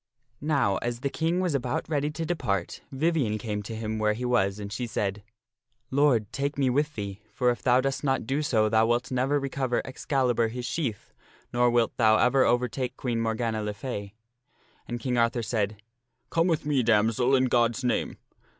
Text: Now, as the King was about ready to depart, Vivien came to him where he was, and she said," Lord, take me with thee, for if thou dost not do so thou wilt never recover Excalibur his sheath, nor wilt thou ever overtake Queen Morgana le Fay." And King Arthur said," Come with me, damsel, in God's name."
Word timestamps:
Now, 0.41 0.77
as 0.77 1.01
the 1.01 1.11
King 1.11 1.41
was 1.41 1.53
about 1.53 1.87
ready 1.87 2.09
to 2.09 2.25
depart, 2.25 2.81
Vivien 2.91 3.37
came 3.37 3.61
to 3.61 3.75
him 3.75 3.99
where 3.99 4.13
he 4.13 4.25
was, 4.25 4.57
and 4.57 4.73
she 4.73 4.87
said," 4.87 5.21
Lord, 5.91 6.33
take 6.33 6.57
me 6.57 6.71
with 6.71 6.95
thee, 6.95 7.21
for 7.31 7.51
if 7.51 7.61
thou 7.61 7.81
dost 7.81 8.03
not 8.03 8.25
do 8.25 8.41
so 8.41 8.67
thou 8.67 8.87
wilt 8.87 9.11
never 9.11 9.39
recover 9.39 9.79
Excalibur 9.85 10.47
his 10.47 10.65
sheath, 10.65 11.13
nor 11.53 11.69
wilt 11.69 11.95
thou 11.97 12.17
ever 12.17 12.43
overtake 12.43 12.97
Queen 12.97 13.21
Morgana 13.21 13.61
le 13.61 13.75
Fay." 13.75 14.15
And 14.87 14.99
King 14.99 15.19
Arthur 15.19 15.43
said," 15.43 15.83
Come 16.31 16.47
with 16.47 16.65
me, 16.65 16.81
damsel, 16.81 17.35
in 17.35 17.45
God's 17.45 17.83
name." 17.83 18.17